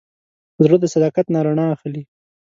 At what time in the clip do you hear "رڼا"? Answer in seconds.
1.45-1.65